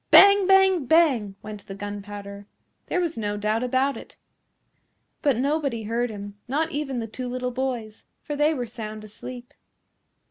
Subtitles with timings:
[0.09, 0.47] Bang!
[0.47, 0.87] Bang!
[0.87, 1.35] Bang!
[1.43, 2.47] went the gunpowder.
[2.87, 4.17] There was no doubt about it.
[5.21, 9.53] But nobody heard him, not even the two little boys, for they were sound asleep.